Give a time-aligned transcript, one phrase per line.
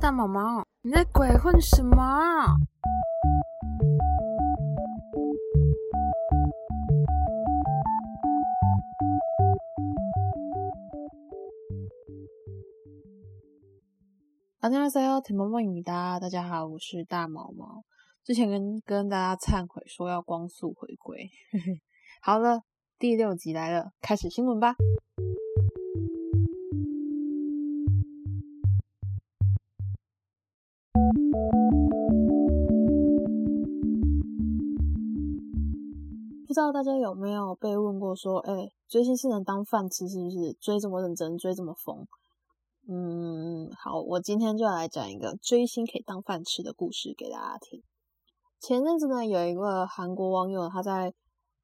[0.00, 1.94] 大毛毛，你在鬼混什么？
[14.58, 17.84] 大家好，听毛毛语哒，大家好，我是大毛毛。
[18.24, 21.28] 之前跟跟大家忏悔说要光速回归，
[22.22, 22.62] 好了，
[22.98, 24.74] 第六集来了，开始新闻吧。
[36.50, 40.52] 不知道大家有没有被问过说，哎，追星是能当饭吃是不是？
[40.54, 42.04] 追这么认真，追这么疯？
[42.88, 47.84] 嗯，好，我今天就来讲一个追星可以当饭吃的故事给大家听。
[48.58, 51.14] 前阵子呢，有一个韩国网友他在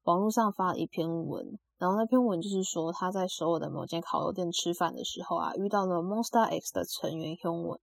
[0.03, 7.77] 网络上发了一篇文，然后那篇文就是说他在首尔的某间烤肉店吃饭的时候啊，遇到了 Monster X 的成员 Hyun。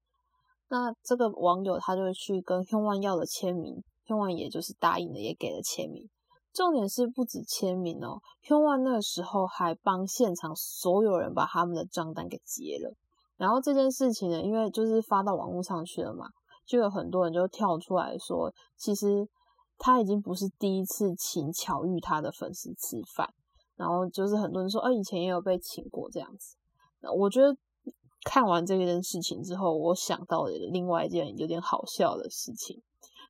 [0.71, 6.09] 那这个网友他就去跟 Hyun 要了签名，Hyun 也就是答应了，也给了签名。
[6.55, 12.95] 重点是不止签名哦，Hyun 那个时候还帮现场所有人把他们的账单给结了。
[13.37, 16.29] 然后这件事情呢，因为就是发到网络上去了嘛，
[16.65, 19.29] 就有很多人就跳出来说，其实
[19.79, 23.35] 他已经不是第一次请巧遇他的粉丝吃饭，
[23.75, 26.55] 然后就是很多人说，呃，以前也有被请过这样子。
[27.01, 27.57] 那我觉得
[28.23, 32.81] 看完这件事情之后，我想到了另外一件有点好笑的事情。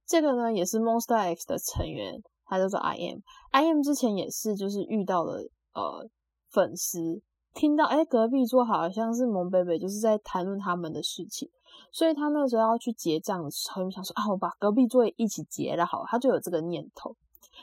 [0.06, 2.22] 这个呢，也是 Monster X 的成员。
[2.46, 5.38] 他叫做 I M，I M 之前也是就是遇到了
[5.74, 6.08] 呃
[6.50, 11.48] 粉丝听到哎隔壁桌好像是萌贝贝，就是在谈论他们的事情，
[11.92, 17.14] 所以他那时候要去结账的时候，就想说啊我把隔壁桌也一起结了好，他就有这个念头，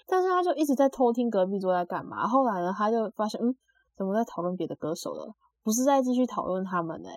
[0.08, 2.28] 但是他就一直在偷听隔壁桌在干嘛。
[2.28, 3.56] 后来呢，他就发现嗯
[3.98, 7.10] 怎么在讨论别的歌手了，不是在继续讨论他们呢，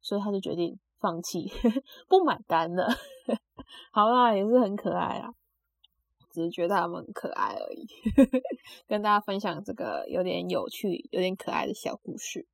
[0.00, 1.50] 所以他就决定放弃
[2.08, 2.88] 不买单了。
[3.92, 5.30] 好啦，也是很可爱啊。
[6.30, 7.86] 只是觉得他们很可爱而已，
[8.86, 12.46] 跟大家分享这个有点有趣、有点可爱的小故事。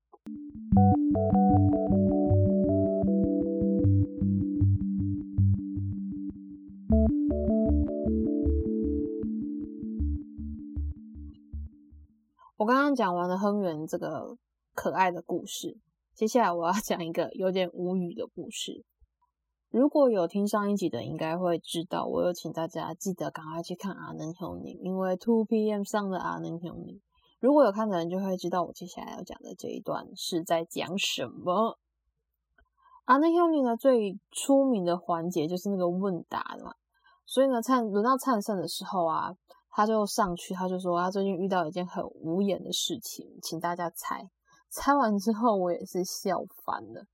[12.58, 14.36] 我刚刚讲完了亨元这个
[14.74, 15.76] 可爱的故事，
[16.14, 18.84] 接下来我要讲一个有点无语的故事。
[19.70, 26.94] 如果有听上一集的，应该会知道，我有请大家记得赶快去看《阿能兄弟》，因为 Two PM 上的《阿能兄弟》。
[27.40, 31.72] 如果有看的人，就会知道我接下来要讲的这一段是在讲什么。
[33.04, 36.74] 《阿能兄弟》呢，最出名的环节就是那个问答嘛。
[37.26, 39.34] 所以呢，灿轮到灿盛的时候啊，
[39.70, 44.30] 他就上去，他就说他最近遇到一件很无言的事情，请大家猜。
[44.70, 47.06] 猜完之后，我也是笑翻了。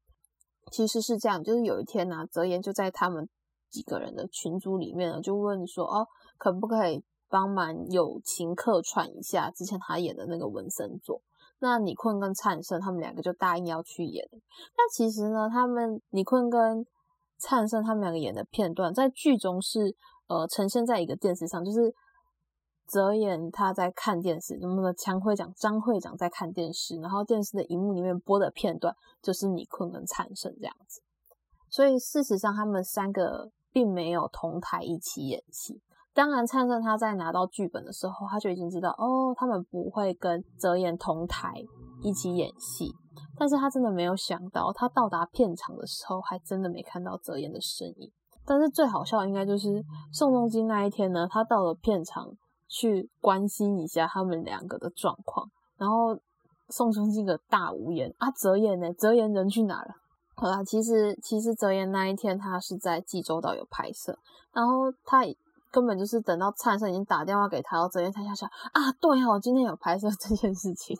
[0.71, 3.29] 其实是这样，就是有一天呢，泽言就在他们
[3.69, 6.07] 几个人的群组里面呢，就问说：“哦，
[6.39, 11.21] 可不可以帮忙友情客串一下之前他演的那个纹身作？”
[11.61, 14.29] 那李坤跟灿盛他们两个就答应要去演。
[14.77, 16.87] 那其实呢，他们李坤跟
[17.39, 19.95] 灿盛他们两个演的片段，在剧中是
[20.29, 21.95] 呃呈现在一个电视上，就是。
[22.87, 31.01] 泽演他在看电视，那么强会长张会长在看电视，然后电视的荧幕里面播的片段就是你坤跟灿盛这样子，
[31.71, 35.81] 所以事实上他们三个并没有同台一起演戏。
[36.13, 41.65] 当然，灿盛他在拿到剧本的时候，他就已经知道哦，他们不会跟泽演同台
[42.03, 42.93] 一起演戏，
[43.39, 48.13] 但是他真的没有想到，他到达片场的时候，还真的没看到泽演的身影。
[48.45, 49.83] 但是最好笑的应该就是
[50.13, 52.29] 宋仲基那一天呢，他到了片场。
[52.73, 55.47] 去关心一下他们两个的状况，
[55.77, 56.19] 然后
[56.71, 58.91] 宋仲基个大无言啊，泽言呢？
[58.95, 59.95] 泽言人去哪了？
[60.35, 64.17] 好啦，其实其实泽言那一天他是在济州岛有拍摄，
[64.55, 65.21] 然后他
[65.71, 70.97] 根本就是等到灿盛已经打电话给他，然后泽言才想想啊，对哦，今天有拍摄这件事情。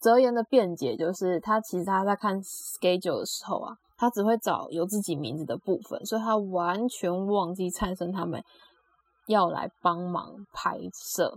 [0.00, 8.42] 泽言的辩解就是他其实他在看 schedule 的时候啊，他只会找有自己名字的部分，所以他完全忘记灿盛他们。
[9.30, 11.32] 要来帮忙拍摄，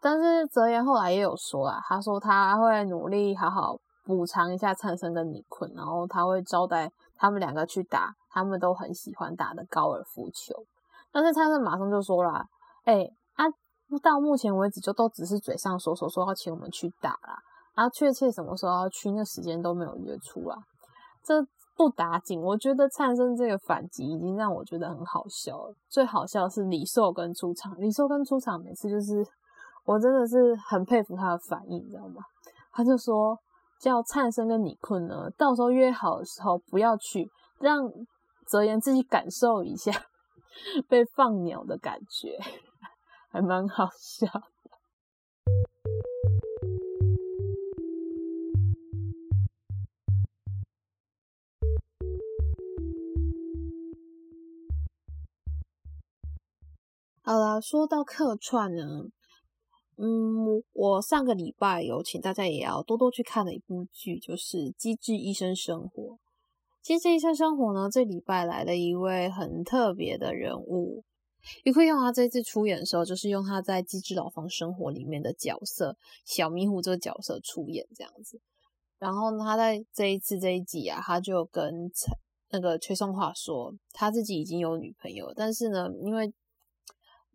[0.00, 10.54] 但是泽言后来也有说啊，他说他会努力好好补偿一下灿生跟李坤，然后他会招待他们两个去打他们都很喜欢打的高尔夫球。
[11.12, 12.42] 但是灿生马上就说了，
[12.84, 13.44] 哎啊，
[14.02, 17.38] 到目前为止就都只是嘴上说说说要请我们去打啦，
[17.74, 20.56] 啊，确切什么时候要去，那时间都没有约出来，
[21.22, 21.46] 这。
[21.76, 25.74] 不打紧，我觉得灿生这个反击已经让我觉得很好笑了。
[25.88, 29.24] 最好笑是李寿根出场，李寿根出场每次就是
[29.84, 32.22] 我真的是很佩服他的反应，你知道吗？
[32.72, 33.38] 他就说
[33.78, 37.90] 叫灿生跟李坤呢，到时候约好的时候不要去，让
[38.46, 39.92] 泽言自己感受一下
[40.88, 42.38] 被放鸟的感觉，
[43.30, 44.26] 还蛮好笑。
[57.28, 58.84] 好了，说到客串呢，
[59.96, 66.02] 嗯，我上个礼拜有请大家也要多多去看的一部剧，就是《机智医生生活》。
[66.84, 71.02] 《机智医生生活》呢，这礼拜来了一位很特别的人物，
[71.64, 78.40] 于可用他这次出演的时候，就是用他在《机智牢房生活》里面的角色小迷糊这个角色出演这样子。
[79.00, 81.90] 然后他在这一次这一集啊，他就跟
[82.52, 86.32] 那个崔松华说，他自己已经有女朋友，但是呢，因为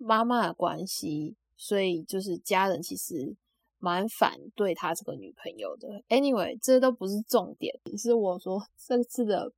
[0.01, 3.35] 妈妈的关系，所以就是家人其实
[3.77, 6.03] 蛮反对他这个女朋友的。
[6.09, 9.53] Anyway，这都不是重点，是我说这次的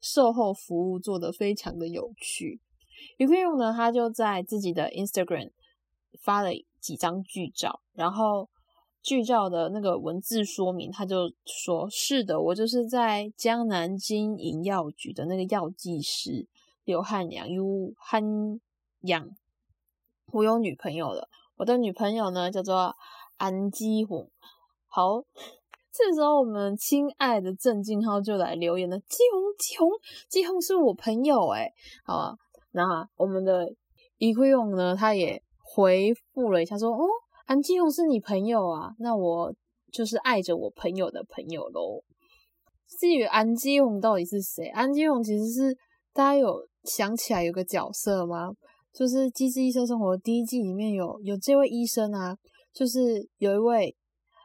[0.00, 2.60] 售后服务做的非常的有趣。
[3.18, 5.50] 女朋友呢，他就在自己的 Instagram
[6.20, 6.50] 发了
[6.80, 8.48] 几张剧照，然后
[9.02, 16.46] 剧照的那个文字说明，他就说：“是的，我就是在江南经营药局的那个药剂师
[16.84, 18.22] 刘汉阳，刘汉
[19.02, 19.28] 阳。”
[20.34, 22.92] 我有女朋友了，我的女朋友呢叫做
[23.36, 24.28] 安基红。
[24.88, 25.20] 好，
[25.92, 29.88] 这时候我们亲爱的郑敬浩就来留言了：基红，基红，
[30.28, 31.70] 基红是我朋友哎，
[32.04, 32.34] 好啊。
[32.72, 33.72] 那我们的
[34.16, 37.06] 伊辉勇呢，他也回复了一下说：哦，
[37.46, 39.54] 安基红是你朋友啊，那我
[39.92, 42.02] 就是爱着我朋友的朋友喽。
[42.98, 44.66] 至于安基红到底是谁？
[44.70, 45.78] 安基红其实是
[46.12, 48.50] 大家有想起来有个角色吗？
[48.94, 52.38] 就是《机智医生生活》第一季里面有有这位医生啊，
[52.72, 53.96] 就是有一位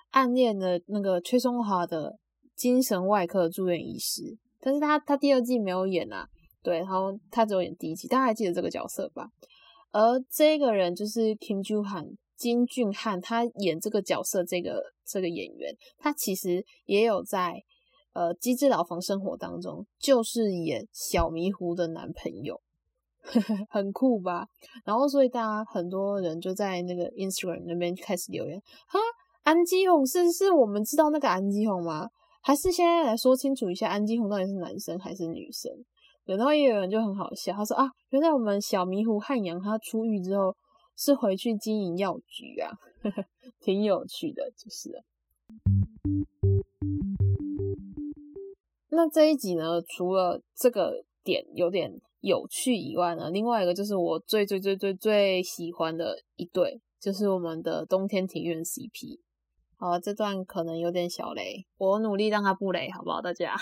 [0.09, 2.17] 暗恋的那个崔松华的
[2.55, 6.27] 精神外科住院医师，但是他他第二季没有演啊，
[6.63, 9.29] 对，然后他只有演第一季，大家还记得这个角色吧？
[9.91, 17.61] 而这个人就是 Kim Ju Han 金俊汉，他演这个角色这个这个演员，他其实也有在
[18.13, 22.59] 呃《机智牢房生活》当中，就是演小迷糊的男朋友。
[23.69, 24.47] 很酷吧？
[24.83, 28.99] 然后所以大家很多人就在那个 Instagram 那边开始留言，哈，
[29.43, 32.09] 安基红是是我们知道那个安基红吗？
[32.41, 35.71] 还是现在来说清楚一下，安基红到底是男生还是女生？
[36.25, 40.55] 然后也有人就很好笑，他说啊，原来我们小迷糊汉阳他出狱之后
[40.95, 42.71] 是回去经营药局啊，
[43.59, 45.03] 挺有趣的，就是。
[48.91, 52.01] 那这一集呢，除了这个点有点。
[52.21, 59.19] 有趣以外呢，另外一个就是我最最最最最喜欢的一对，就是我们的冬天庭院 CP。
[59.77, 63.21] 好，这段可能有点小雷，我努力让它不雷，好不好？
[63.21, 63.55] 大家，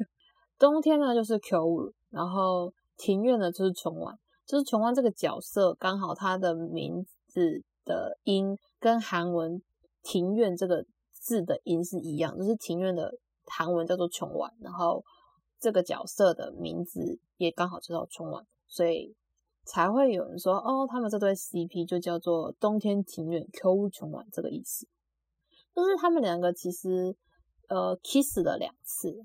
[0.58, 4.14] 冬天呢就是 Q 然后庭院呢就是琼丸，
[4.46, 9.62] 就是琼丸这个角色，刚好他的名字的音跟韩文
[10.02, 13.10] 庭院这个字的音是一样，就是庭院的
[13.46, 15.02] 韩文叫做琼丸，然后。
[15.64, 19.16] 这个角色的名字也刚好叫做春晚，所以
[19.64, 24.86] 才会有人说哦，他们这对 CP 就叫做冬天庭院 Q 春晚这个意思。
[25.74, 27.16] 就是他们两个其实
[27.68, 29.24] 呃 kiss 了两次，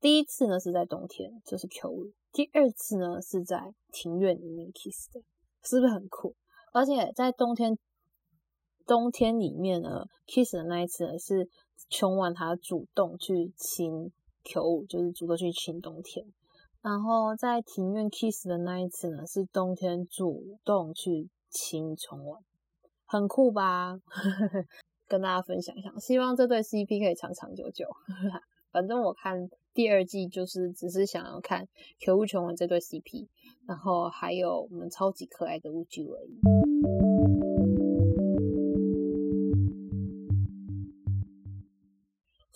[0.00, 5.20] 第一次呢是在冬天，就是 Q；第二次呢是在庭院里面 kiss 的，
[5.62, 6.34] 是不是很酷？
[6.72, 7.78] 而且在冬天
[8.84, 11.48] 冬天里面呢 kiss 的那一次呢是
[11.88, 14.10] 春晚他主动去亲。
[14.48, 16.24] Q 就是主动去亲冬天，
[16.80, 22.40] 然后在庭院 kiss 的那一次呢，是冬天主动去亲春晚，
[23.04, 23.98] 很酷吧？
[25.06, 27.86] 跟大家分享一下，希望这对 CP 可以长长久久。
[28.72, 31.66] 反正我看第二季就是只是想要看
[32.00, 33.26] Q 琼文这对 CP，
[33.66, 37.57] 然后还有我们超级可爱的乌鸡而已。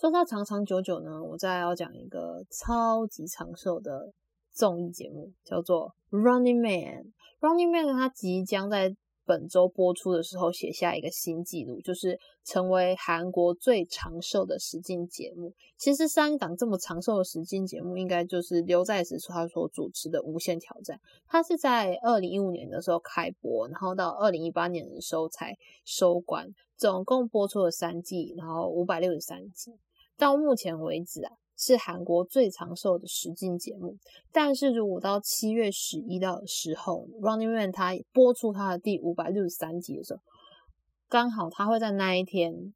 [0.03, 4.11] 说到长长久久呢，我再要讲一个超级长寿的
[4.51, 7.05] 综艺节目，叫做《Running Man》。
[7.39, 8.93] 《Running Man》它即将在
[9.23, 15.53] 本周播出的时候写下一个新纪录，就是成为韩国最长寿的实境节目。
[15.77, 20.97] 其实上一档这么长寿的实境节目，应该就是刘在石他所主持的《无限挑战》。
[21.29, 25.55] 它是在二零一五年的时候开播，然后到二零一八年的时候才
[25.85, 29.71] 收官，总共播出了三季，然后五百六十三集。
[30.17, 33.97] 到目前为止啊，是韩国最长寿的实境节目。
[34.31, 40.19] 但是如果到七月十一的时候，Running Man 它播出它的第五百六十三集的时候，
[41.09, 42.73] 刚好它会在那一天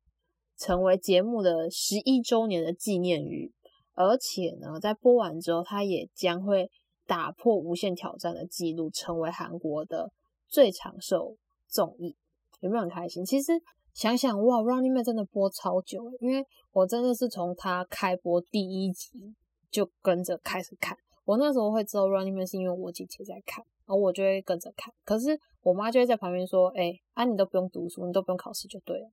[0.58, 3.52] 成为节目的十一周年的纪念日。
[3.94, 6.70] 而且呢，在播完之后，它也将会
[7.08, 10.12] 打破无限挑战的记录，成为韩国的
[10.48, 11.36] 最长寿
[11.68, 12.16] 综艺，
[12.60, 13.26] 有没有很开心？
[13.26, 13.54] 其实
[13.98, 19.34] 想想哇，Running Man 真的播超久，因为我真的是从他开播第一集
[19.72, 20.96] 就跟着开始看。
[21.26, 24.94] 我那时候会知道 Running Man 是因为我姐姐在看，然后我就会跟着看。
[25.04, 29.10] 可是我妈就会在旁边说：“哎，啊，你都不用读书，你都不用考试就对了。”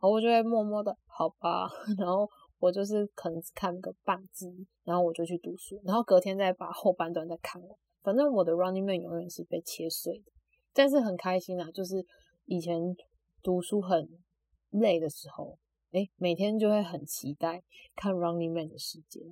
[0.00, 1.68] 然后我就会默默的，好吧。
[1.98, 2.26] 然后
[2.58, 7.70] 我就是可能只看个半集，然后我就去读书，然后隔天再把后半段再看完。
[8.02, 10.32] 反正我的 Running Man 永远是被切碎的，
[10.72, 11.70] 但是很开心啊！
[11.70, 12.02] 就是
[12.46, 12.80] 以前
[13.42, 14.08] 读书很
[14.72, 15.56] 累的时候，
[15.92, 17.62] 哎，每天就会很期待
[17.94, 19.22] 看 Running Man 的时间。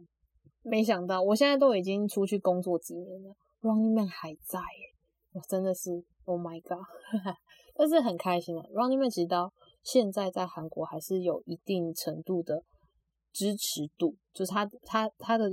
[0.62, 4.94] 没想到我现在都已经出去工作几年了，Running Man 还在耶！
[5.32, 6.84] 我真的是 Oh my God！
[7.74, 12.62] 但是很开心啊，Running Man 其实到现在在韩国还是有一定程度的
[13.32, 15.50] 支持度，就是他他他的。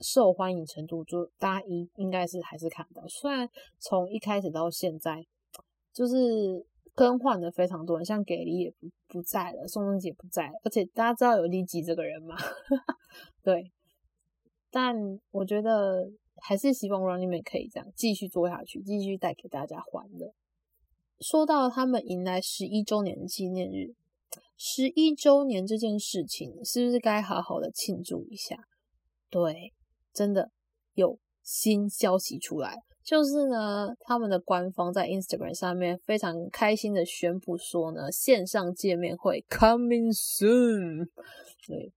[0.00, 5.26] 受欢迎程度就大家应应该是还是看到，虽然从一开始到现在
[5.92, 6.64] 就是
[6.98, 12.36] 更换的非常多，像给力也不不在了，宋仲基不在，而且大家知道有利基这个人吗？
[13.42, 13.70] 对，
[14.70, 14.94] 但
[15.30, 16.10] 我觉得
[16.42, 20.32] 还是希望 Running Man 可以这样继续做下去，继续带给大家欢乐。
[21.20, 23.94] 说到他们迎来十一周年的纪念日，
[24.56, 28.66] 十一周年这件事情是不是该好好的庆祝一下？
[29.30, 29.72] 对。
[30.14, 30.50] 真的
[30.94, 41.08] 有新消息出来，就是呢，他们的官方在 Instagram 上面非常开心的宣布说呢，线上见面会 coming soon，
[41.66, 41.90] 对，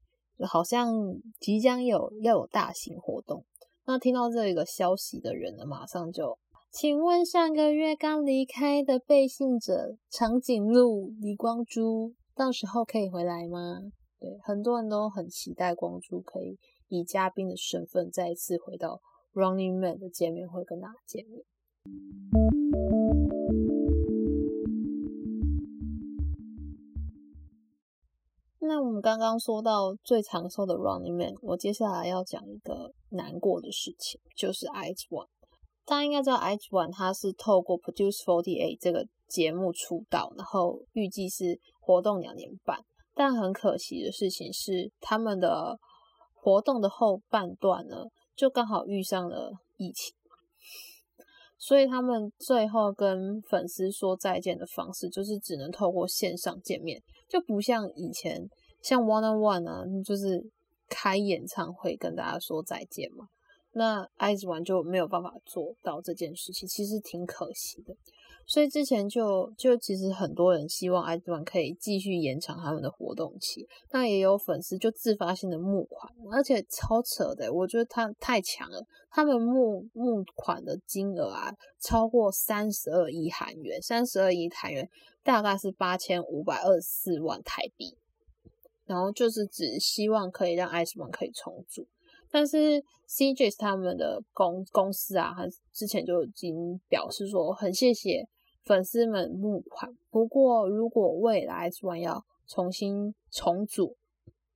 [0.48, 0.90] 好像
[1.38, 3.44] 即将有要有大型活动。
[3.86, 6.38] 那听到这个消息的人呢，马上就，
[6.72, 13.82] 请问上个月刚离开的背信者长颈鹿李光洙，到时候可以回来吗？
[14.18, 16.58] 对，很多人都很期待光洙可以。
[16.88, 19.02] 以嘉宾的身份再一次回到
[19.34, 21.46] Running Man 的见面会，跟大家见面。
[28.60, 35.28] 那我们刚刚说到最长寿的 Running Man，我接下来要讲一个难过的事情，就是 Ice One。
[35.86, 42.80] 大家应该知道 Ice One，他是透过 Produce Forty Eight 这个节目出道，然后预计是活动两年半。
[43.14, 45.78] 但很可惜的事情是，他们的
[46.34, 48.06] 活动的后半段呢，
[48.42, 50.16] 就刚好遇上了疫情，
[51.60, 58.50] 所以他们最后跟粉丝说再见的方式，就是只能透过线上见面，就不像以前
[58.82, 60.44] 像 One on One 啊，就是
[60.90, 63.28] 开演唱会跟大家说再见嘛。
[63.74, 67.96] 那 IZ ONE 就没有办法做到这件事情，其实挺可惜的。
[68.52, 84.90] 所以之前就就其实很多人希望 IZ ONE 可以继续延长他们的活动期，那也有粉丝就自发性的募款，而且超扯的，我觉得他太强了，他们募募款的金额啊超过三十二亿韩元，三十二亿韩元
[85.24, 87.96] 大概是八千五百二十四万台币，
[88.86, 91.88] 然后就是只希望可以让 IZ ONE 可以重组。
[92.34, 98.26] 但是 CJ 他们的公公司啊，他之前就已经表示说，很谢谢
[98.64, 99.96] 粉丝们募款。
[100.10, 103.96] 不过，如果未来 S ONE 要重新重组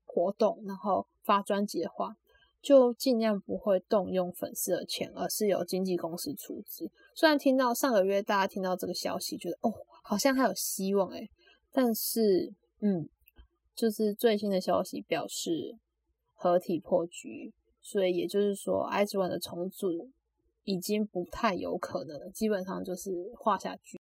[0.05, 2.15] 活动，然后发专辑的话，
[2.61, 6.89] 就尽量不会动用粉丝的钱，而是由经纪公司出资。
[7.13, 11.29] 虽然听到上个月大家听到这个消息，觉得哦，好像还有希望诶，
[11.71, 13.07] 但是，嗯，
[13.75, 15.77] 就是最新的消息表示
[16.33, 17.53] 合体破局。
[17.81, 20.09] 所以也就是说，i z ONE 的重组
[20.65, 23.99] 已经不太有可能，基本上就是画下去。